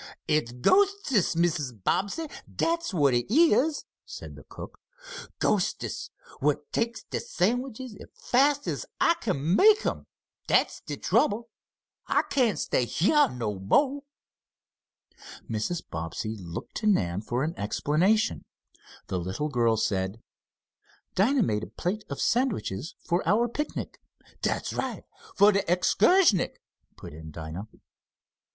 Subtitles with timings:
[0.27, 1.83] "It's ghostests, Mrs.
[1.83, 4.79] Bobbsey dat's what it is," said the cook.
[5.39, 10.07] "Ghostests what takes de sandwiches as fast as I make 'em
[10.47, 11.49] dat's de trouble.
[12.07, 14.01] I can't stay heah no mo'!"
[15.47, 15.83] Mrs.
[15.87, 18.43] Bobbsey looked to Nan for an explanation.
[19.05, 20.19] The little girl said:
[21.13, 24.01] "Dinah made a plate of sandwiches for our picnic"
[24.41, 25.03] "Dat's right,
[25.35, 26.55] for de excursnick,"
[26.97, 27.67] put in Dinah.